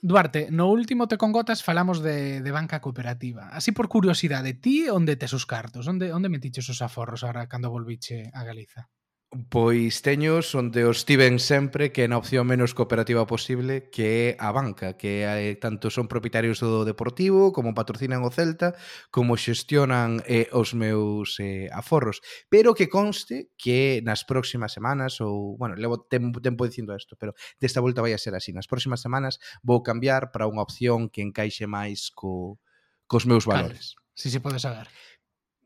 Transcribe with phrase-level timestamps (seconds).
[0.00, 3.48] Duarte, no último Te con Gotas falamos de, de banca cooperativa.
[3.48, 5.88] Así por curiosidade, ti onde tes os cartos?
[5.90, 8.86] Onde, onde metiches os aforros agora cando volviche a Galiza?
[9.28, 14.40] Pois teños onde os tiven sempre que é na opción menos cooperativa posible que é
[14.40, 18.72] a banca, que é, eh, tanto son propietarios do Deportivo, como patrocinan o Celta,
[19.12, 22.24] como xestionan eh, os meus eh, aforros.
[22.48, 27.36] Pero que conste que nas próximas semanas, ou, bueno, levo tempo, tempo dicindo isto, pero
[27.60, 28.56] desta volta vai a ser así.
[28.56, 32.56] Nas próximas semanas vou cambiar para unha opción que encaixe máis co,
[33.04, 33.92] cos meus valores.
[33.92, 34.88] Claro, si se pode saber.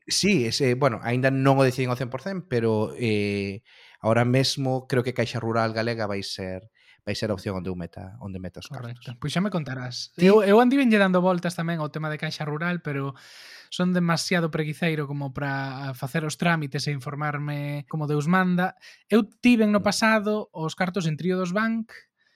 [0.07, 3.63] Sí, ese, eh, bueno, aínda non o deciden ao 100%, pero eh,
[4.03, 6.67] ahora mesmo creo que Caixa Rural Galega vai ser
[7.03, 8.95] vai ser a opción onde eu meta, onde meta os cartos.
[8.95, 9.19] Correcto.
[9.19, 10.15] Pois xa me contarás.
[10.15, 10.23] Sí.
[10.23, 13.11] Eu, eu andivenlle dando voltas tamén ao tema de Caixa Rural, pero
[13.67, 18.79] son demasiado preguiceiro como para facer os trámites e informarme como Deus manda.
[19.11, 19.87] Eu tiven no mm.
[19.87, 21.91] pasado os cartos en Tríodos Bank,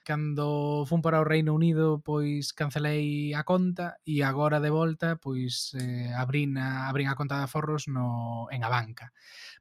[0.08, 5.76] cando fun para o Reino Unido pois cancelei a conta e agora de volta pois
[5.76, 9.12] eh, abrin a, abrin a conta de aforros no, en a banca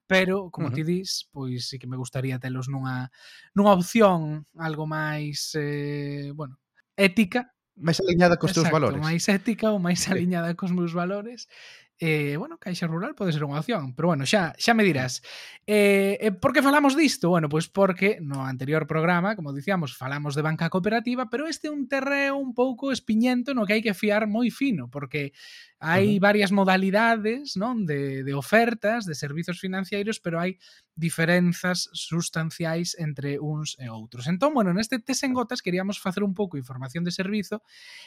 [0.06, 0.78] pero como uh -huh.
[0.78, 3.10] ti dis, pois sí que me gustaría telos nunha
[3.58, 6.62] nunha opción algo máis eh, bueno,
[6.94, 9.02] ética máis aliñada cos Exacto, teus valores.
[9.02, 11.50] máis ética ou máis aliñada cos meus valores
[11.98, 15.24] eh, bueno, Caixa Rural pode ser unha opción, pero bueno, xa xa me dirás.
[15.64, 17.32] Eh, eh, por que falamos disto?
[17.32, 21.74] Bueno, pois porque no anterior programa, como dicíamos, falamos de banca cooperativa, pero este é
[21.74, 25.32] un terreo un pouco espiñento no que hai que fiar moi fino, porque
[25.80, 26.24] hai uh -huh.
[26.24, 30.60] varias modalidades non de, de ofertas de servizos financeiros, pero hai
[30.96, 34.24] diferenzas sustanciais entre uns e outros.
[34.28, 37.60] Entón, bueno, neste test en gotas queríamos facer un pouco información de servizo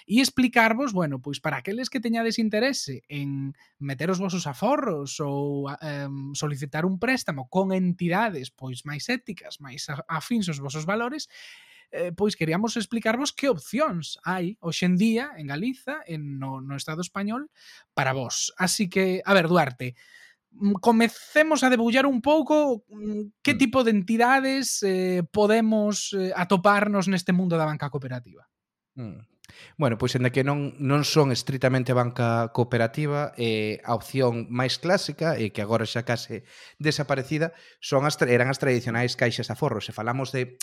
[0.10, 5.72] e explicarvos, bueno, pois para aqueles que teñades interese en meter os vosos aforros ou
[5.72, 11.32] um, solicitar un préstamo con entidades pois máis éticas, máis afins aos vosos valores,
[11.92, 17.50] eh, pois queríamos explicarvos que opcións hai hoxendía en Galiza, en no, no Estado español,
[17.96, 18.54] para vos.
[18.60, 19.96] Así que, a ver, Duarte,
[20.52, 23.58] mm, comecemos a debullar un pouco mm, que mm.
[23.58, 28.46] tipo de entidades eh, podemos eh, atoparnos neste mundo da banca cooperativa.
[28.94, 29.39] Mm.
[29.78, 35.36] Bueno, pois en que non, non son estritamente banca cooperativa, eh, a opción máis clásica,
[35.40, 36.46] e eh, que agora xa case
[36.78, 39.82] desaparecida, son as, eran as tradicionais caixas de aforro.
[39.82, 40.60] Se falamos de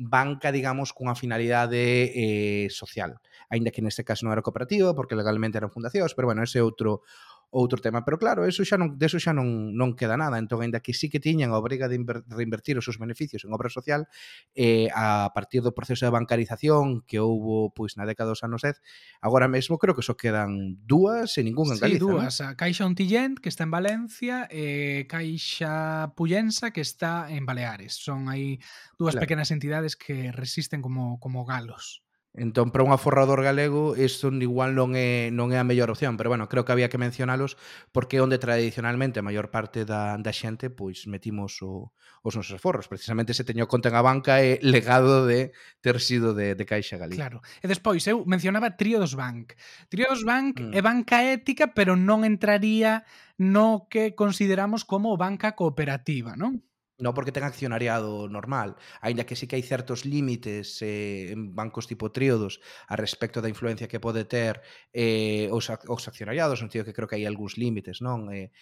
[0.00, 3.20] banca, digamos, cunha finalidade eh, social.
[3.52, 6.64] Ainda que neste caso non era cooperativa, porque legalmente eran fundacións, pero bueno, ese é
[6.64, 7.04] outro
[7.50, 10.78] outro tema, pero claro, eso xa non, deso xa non, non queda nada, entón, aínda
[10.78, 11.98] que sí que tiñan a obriga de
[12.30, 14.06] reinvertir os seus beneficios en obra social,
[14.54, 18.78] eh, a partir do proceso de bancarización que houbo pois na década dos anos 10,
[19.18, 22.06] agora mesmo creo que só quedan dúas e ningún en sí, Galiza.
[22.06, 22.46] dúas, ¿no?
[22.46, 27.98] a Caixa Ontillent, que está en Valencia, e Caixa Puyensa, que está en Baleares.
[27.98, 28.62] Son aí
[28.94, 29.26] dúas claro.
[29.26, 32.06] pequenas entidades que resisten como, como galos.
[32.32, 36.30] Entón, para un aforrador galego, isto igual non é, non é a mellor opción, pero
[36.30, 37.58] bueno, creo que había que mencionalos
[37.90, 41.90] porque onde tradicionalmente a maior parte da, da xente pois metimos o,
[42.22, 42.86] os nosos aforros.
[42.86, 45.50] Precisamente se teño conta en a banca é legado de
[45.82, 47.18] ter sido de, de Caixa Galega.
[47.18, 47.38] Claro.
[47.58, 49.58] E despois, eu mencionaba Triodos Bank.
[49.90, 50.70] Triodos Bank mm.
[50.70, 53.02] é banca ética, pero non entraría
[53.42, 56.62] no que consideramos como banca cooperativa, non?
[57.00, 61.88] No porque ten accionariado normal, aínda que sí que hai certos límites eh, en bancos
[61.88, 62.60] tipo tríodos
[62.92, 64.60] a respecto da influencia que pode ter
[64.92, 68.28] eh, os, os accionariados, no sentido que creo que hai algúns límites, non?
[68.28, 68.52] Eh,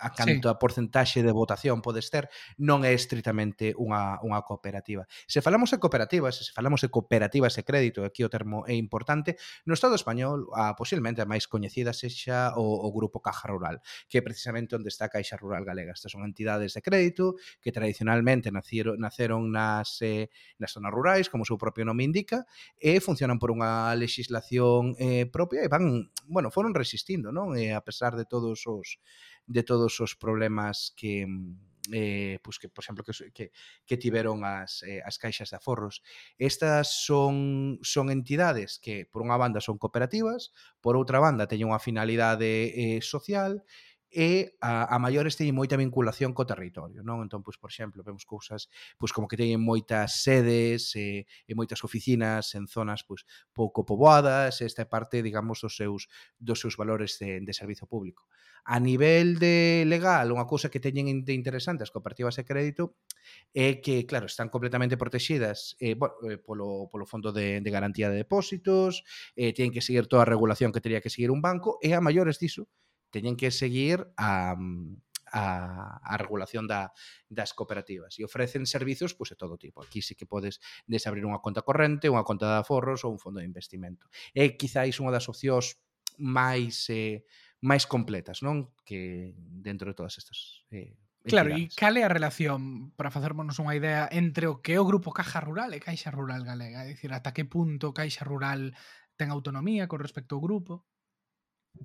[0.00, 0.52] a canto sí.
[0.52, 5.04] a porcentaxe de votación podes ter, non é estritamente unha, unha cooperativa.
[5.26, 9.36] Se falamos de cooperativas, se falamos de cooperativas e crédito, aquí o termo é importante,
[9.66, 14.18] no Estado español, a, posiblemente a máis coñecida sexa o, o Grupo Caja Rural, que
[14.18, 15.92] é precisamente onde está a Caixa Rural Galega.
[15.92, 21.42] Estas son entidades de crédito que tradicionalmente nacieron, naceron nas, eh, nas zonas rurais, como
[21.42, 22.46] o seu propio nome indica,
[22.78, 27.54] e funcionan por unha legislación eh, propia e van, bueno, foron resistindo, non?
[27.58, 28.98] E a pesar de todos os
[29.46, 33.50] de todos os problemas que mm, eh, pois que, por exemplo, que, que,
[33.86, 36.02] que tiveron as, eh, as caixas de aforros.
[36.38, 41.82] Estas son, son entidades que, por unha banda, son cooperativas, por outra banda, teñen unha
[41.82, 47.24] finalidade eh, social, e e a, a maiores teñen moita vinculación co territorio, non?
[47.24, 48.68] Entón, pois, por exemplo, vemos cousas
[49.00, 53.24] pois, como que teñen moitas sedes e, e moitas oficinas en zonas pois,
[53.56, 58.28] pouco poboadas, esta é parte, digamos, dos seus, dos seus valores de, de servizo público.
[58.62, 62.94] A nivel de legal, unha cousa que teñen de interesante as cooperativas de crédito
[63.50, 68.06] é que, claro, están completamente protegidas eh, bueno, eh, polo, polo Fondo de, de Garantía
[68.12, 69.02] de Depósitos,
[69.34, 72.04] eh, teñen que seguir toda a regulación que teria que seguir un banco, e a
[72.04, 72.70] maiores diso,
[73.12, 74.96] teñen que seguir a, mm,
[75.32, 76.92] a, a regulación da,
[77.28, 79.84] das cooperativas e ofrecen servizos pois, de todo tipo.
[79.84, 83.40] Aquí sí que podes desabrir unha conta corrente, unha conta de aforros ou un fondo
[83.40, 84.08] de investimento.
[84.36, 85.80] É quizáis unha das opcións
[86.20, 87.24] máis eh,
[87.64, 88.72] máis completas, non?
[88.84, 93.78] Que dentro de todas estas eh, Claro, e cal é a relación, para facermonos unha
[93.78, 96.82] idea, entre o que é o Grupo Caja Rural e Caixa Rural Galega?
[96.82, 98.74] É dicir, ata que punto Caixa Rural
[99.14, 100.82] ten autonomía con respecto ao grupo?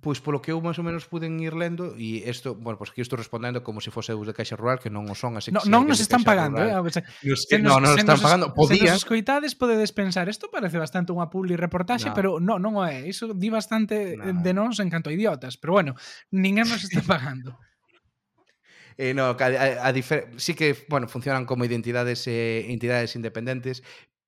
[0.03, 2.99] Pois polo que eu máis ou menos puden ir lendo e isto, bueno, pois aquí
[3.01, 5.63] estou respondendo como se fose eu de Caixa Rural, que non o son, así no,
[5.63, 6.83] que Non nos están pagando, rural.
[6.85, 6.91] eh?
[6.93, 8.51] Se, nos, non nos están pagando.
[8.51, 8.93] Podía.
[8.93, 12.15] Se nos escoitades podedes pensar, isto parece bastante unha publi reportaxe, no.
[12.19, 13.07] pero non, non o é.
[13.07, 14.43] Iso di bastante no.
[14.43, 15.95] de nós en canto a idiotas, pero bueno,
[16.29, 17.55] ninguén nos está pagando.
[18.99, 23.81] Eh, no, a, a, a difer sí que bueno, funcionan como identidades eh, entidades independentes,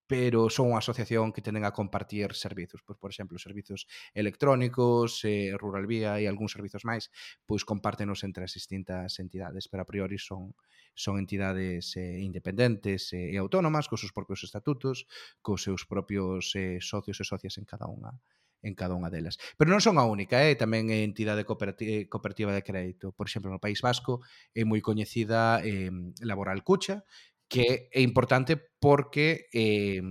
[0.10, 3.86] pero son unha asociación que tenden a compartir servizos, pois por exemplo, servizos
[4.18, 7.14] electrónicos, eh, Rural Vía e algúns servizos máis,
[7.46, 10.58] pois compártenos entre as distintas entidades, pero a priori son
[10.98, 15.06] son entidades eh, independentes eh, e autónomas cos seus propios estatutos,
[15.46, 18.18] cos seus propios eh, socios e socias en cada unha
[18.62, 19.40] en cada unha delas.
[19.56, 20.56] Pero non son a única, eh?
[20.60, 23.16] tamén é entidade cooperativa, eh, cooperativa de crédito.
[23.16, 24.20] Por exemplo, no País Vasco
[24.52, 27.08] é moi coñecida eh, Laboral Cucha,
[27.50, 30.02] que é importante porque eh,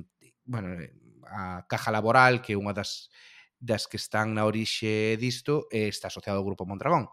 [0.45, 0.93] bueno, eh,
[1.31, 3.13] a Caja Laboral, que é unha das,
[3.61, 7.13] das que están na orixe disto, eh, está asociado ao Grupo Mondragón,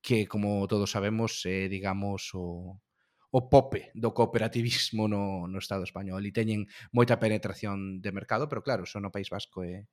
[0.00, 2.78] que, como todos sabemos, é, eh, digamos, o,
[3.34, 8.62] o pope do cooperativismo no, no Estado español e teñen moita penetración de mercado, pero
[8.62, 9.90] claro, só no País Vasco e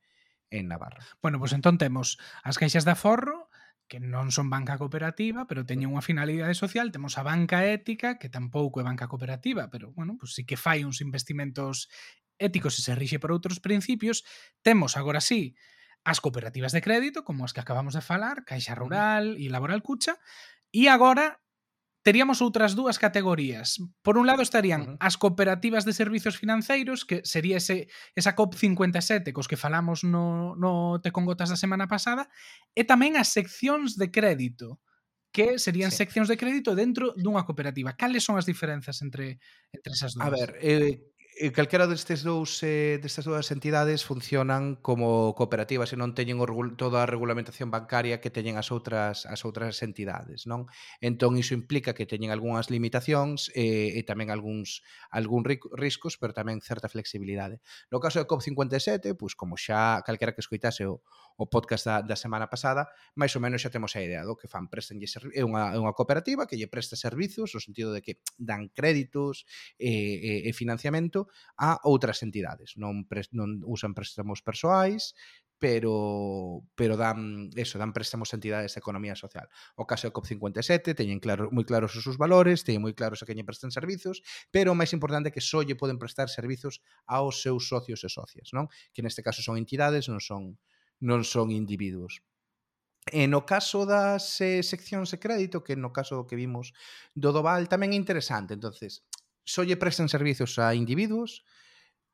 [0.54, 1.02] en Navarra.
[1.18, 3.50] Bueno, pois pues entón temos as caixas de aforro,
[3.88, 8.32] que non son banca cooperativa, pero teñen unha finalidade social, temos a banca ética, que
[8.32, 11.92] tampouco é banca cooperativa, pero, bueno, pues sí que fai uns investimentos
[12.40, 14.24] éticos e se rixe por outros principios.
[14.64, 15.54] Temos, agora sí,
[16.04, 20.18] as cooperativas de crédito, como as que acabamos de falar, Caixa Rural e Laboral Cucha,
[20.72, 21.43] e agora
[22.04, 23.80] teríamos outras dúas categorías.
[24.04, 24.98] Por un lado estarían uh -huh.
[25.00, 31.00] as cooperativas de servizos financeiros, que sería ese, esa COP57 cos que falamos no, no
[31.00, 32.28] Te con Gotas da semana pasada,
[32.76, 34.84] e tamén as seccións de crédito,
[35.34, 36.06] que serían sí.
[36.06, 37.98] seccións de crédito dentro dunha cooperativa.
[37.98, 39.42] Cales son as diferenzas entre,
[39.74, 40.28] entre esas dúas?
[40.28, 41.02] A ver, eh,
[41.36, 46.38] Eh, calquera destes dous eh, destas dúas entidades funcionan como cooperativas e non teñen
[46.78, 50.70] toda a regulamentación bancaria que teñen as outras as outras entidades, non?
[51.02, 55.42] Entón iso implica que teñen algunhas limitacións eh, e tamén algúns algún
[55.74, 57.66] riscos, pero tamén certa flexibilidade.
[57.90, 61.02] No caso de COP57, pois como xa calquera que escoitase o,
[61.42, 64.46] o podcast da, da semana pasada, máis ou menos xa temos a idea do que
[64.46, 68.22] fan, prestan é unha, é unha cooperativa que lle presta servizos, no sentido de que
[68.38, 69.50] dan créditos
[69.82, 71.23] e, e, e financiamento
[71.58, 72.76] a outras entidades.
[72.80, 75.14] Non, pre, non usan préstamos persoais,
[75.64, 79.48] pero pero dan eso, dan préstamos a entidades de economía social.
[79.80, 83.26] O caso do COP57 teñen claro, moi claros os seus valores, teñen moi claros a
[83.26, 84.20] quen lle prestan servizos,
[84.52, 88.10] pero o máis importante é que só lle poden prestar servizos aos seus socios e
[88.12, 88.68] socias, non?
[88.92, 90.60] Que neste caso son entidades, non son
[91.00, 92.20] non son individuos.
[93.08, 96.76] E no caso das eh, seccións de crédito, que no caso do que vimos
[97.16, 98.52] do Doval, tamén é interesante.
[98.52, 99.08] entonces
[99.44, 101.44] só lle prestan servizos a individuos,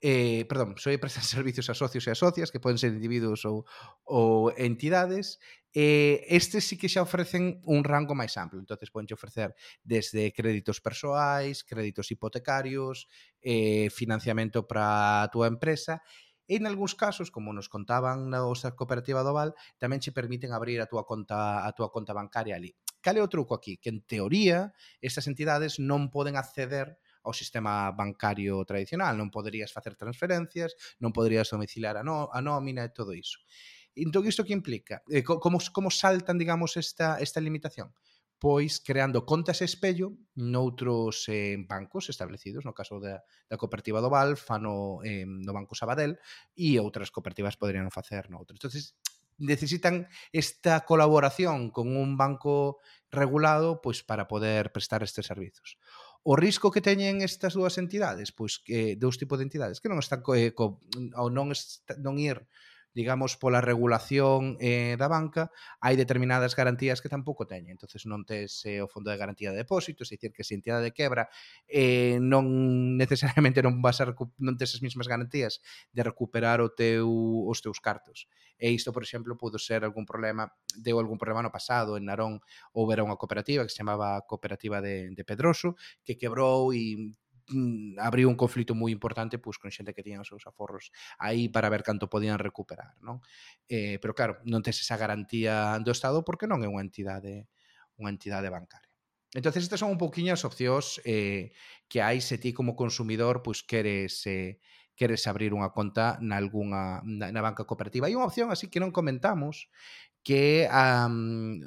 [0.01, 3.45] eh, perdón, só lle prestan servizos a socios e a socias, que poden ser individuos
[3.45, 3.65] ou,
[4.05, 5.39] ou entidades,
[5.73, 8.57] eh, estes sí que xa ofrecen un rango máis amplo.
[8.57, 9.53] entonces podenche ofrecer
[9.83, 13.05] desde créditos persoais, créditos hipotecarios,
[13.41, 16.01] eh, financiamento para a túa empresa,
[16.49, 20.49] E en algúns casos, como nos contaban na osa cooperativa do Val, tamén che permiten
[20.49, 22.73] abrir a túa conta a túa conta bancaria ali.
[23.05, 23.77] Cal é o truco aquí?
[23.77, 29.95] Que en teoría estas entidades non poden acceder ao sistema bancario tradicional, non poderías facer
[29.95, 33.41] transferencias, non poderías domiciliar a, no, a nómina e todo iso.
[33.97, 35.03] Entón, isto que implica?
[35.11, 37.91] Eh, como, como saltan, digamos, esta, esta limitación?
[38.39, 43.19] pois creando contas espello noutros eh, bancos establecidos, no caso da,
[43.51, 46.15] da cooperativa do Val, fano eh, no Banco Sabadell,
[46.55, 48.55] e outras cooperativas poderían facer noutro.
[48.55, 48.95] Entonces,
[49.39, 52.79] necesitan esta colaboración con un banco
[53.11, 55.75] regulado pois para poder prestar estes servizos.
[56.23, 60.03] O risco que teñen estas dúas entidades, pois que dous tipos de entidades que non
[60.03, 60.83] están co, eh, co,
[61.15, 62.43] ou non est, non ir
[62.93, 67.77] digamos, pola regulación eh, da banca, hai determinadas garantías que tampouco teñen.
[67.77, 70.89] entonces non tes eh, o fondo de garantía de depósitos, é dicir, que se entidade
[70.89, 71.29] de quebra
[71.69, 72.45] eh, non
[73.01, 74.09] necesariamente non vas a
[74.41, 75.61] non tes as mesmas garantías
[75.93, 77.07] de recuperar o teu,
[77.45, 78.25] os teus cartos.
[78.59, 82.41] E isto, por exemplo, pudo ser algún problema, deu algún problema no pasado, en Narón
[82.73, 87.15] houbera unha cooperativa que se chamaba Cooperativa de, de Pedroso, que quebrou e
[87.49, 91.49] Mm, abriu un conflito moi importante pois con xente que tiñan os seus aforros aí
[91.49, 93.25] para ver canto podían recuperar, non?
[93.65, 97.49] Eh, pero claro, non tes esa garantía do Estado porque non é unha entidade
[97.97, 98.93] unha entidade bancaria.
[99.33, 101.53] Entonces estas son un pouquiño as opcións eh,
[101.89, 104.61] que hai se ti como consumidor pois queres eh,
[104.97, 108.05] queres abrir unha conta nalgúna na, na banca cooperativa.
[108.05, 109.69] Hai unha opción así que non comentamos
[110.21, 111.61] que um,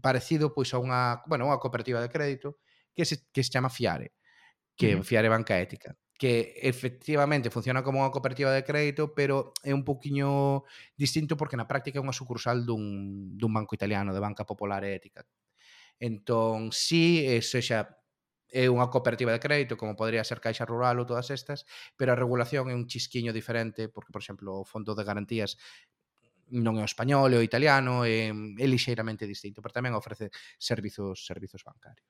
[0.00, 2.62] parecido pois a unha, bueno, unha cooperativa de crédito
[2.94, 4.14] que se, que se chama Fiare
[4.76, 5.30] que uh -huh.
[5.30, 10.64] banca ética que efectivamente funciona como unha cooperativa de crédito, pero é un poquinho
[10.96, 14.96] distinto porque na práctica é unha sucursal dun, dun banco italiano, de banca popular e
[14.96, 15.28] ética.
[16.00, 18.00] Entón, si sí, sexa
[18.48, 21.68] é unha cooperativa de crédito, como podría ser Caixa Rural ou todas estas,
[21.98, 25.60] pero a regulación é un chisquiño diferente, porque, por exemplo, o Fondo de Garantías
[26.54, 31.26] non é o español, é o italiano, é, é lixeiramente distinto, pero tamén ofrece servizos
[31.26, 32.06] servizos bancarios.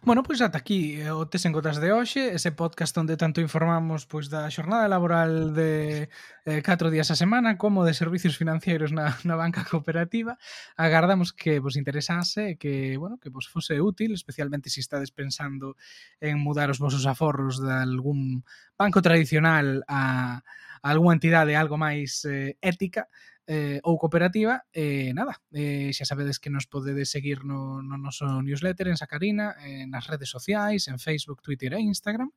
[0.00, 3.44] Bueno, pois ata aquí eh, o Tes en Gotas de hoxe, ese podcast onde tanto
[3.44, 6.08] informamos pois da xornada laboral de
[6.46, 10.38] eh, 4 días a semana como de servicios financeiros na, na banca cooperativa.
[10.74, 15.76] Agardamos que vos interesase, que, bueno, que vos fose útil, especialmente se si estades pensando
[16.20, 18.44] en mudar os vosos aforros de algún
[18.78, 20.42] banco tradicional a,
[20.82, 23.06] a algunha entidade algo máis eh, ética,
[23.46, 28.26] eh, ou cooperativa, eh, nada, eh, xa sabedes que nos podedes seguir no, no noso
[28.42, 32.30] newsletter en Sacarina, eh, nas redes sociais, en Facebook, Twitter e Instagram,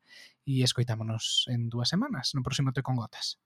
[0.46, 3.38] e escoitámonos en dúas semanas, no próximo Te con Gotas.